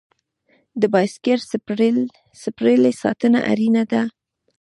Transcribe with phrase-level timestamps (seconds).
[0.81, 1.39] د بایسکل
[2.41, 4.01] سپرلۍ ساتنه اړینه ده.